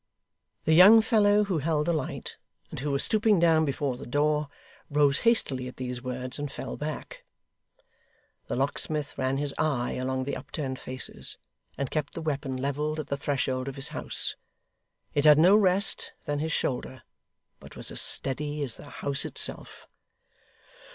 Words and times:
The 0.65 0.73
young 0.73 1.03
fellow 1.03 1.43
who 1.43 1.59
held 1.59 1.85
the 1.85 1.93
light, 1.93 2.37
and 2.71 2.79
who 2.79 2.89
was 2.89 3.03
stooping 3.03 3.39
down 3.39 3.65
before 3.65 3.97
the 3.97 4.07
door, 4.07 4.49
rose 4.89 5.19
hastily 5.19 5.67
at 5.67 5.77
these 5.77 6.01
words, 6.01 6.39
and 6.39 6.51
fell 6.51 6.75
back. 6.75 7.23
The 8.47 8.55
locksmith 8.55 9.15
ran 9.15 9.37
his 9.37 9.53
eye 9.59 9.91
along 9.91 10.23
the 10.23 10.35
upturned 10.35 10.79
faces, 10.79 11.37
and 11.77 11.91
kept 11.91 12.13
the 12.15 12.21
weapon 12.23 12.57
levelled 12.57 12.99
at 12.99 13.09
the 13.09 13.15
threshold 13.17 13.67
of 13.67 13.75
his 13.75 13.89
house. 13.89 14.35
It 15.13 15.25
had 15.25 15.37
no 15.37 15.53
other 15.53 15.61
rest 15.61 16.13
than 16.25 16.39
his 16.39 16.51
shoulder, 16.51 17.03
but 17.59 17.75
was 17.75 17.91
as 17.91 18.01
steady 18.01 18.63
as 18.63 18.77
the 18.77 18.89
house 18.89 19.23
itself. 19.23 19.87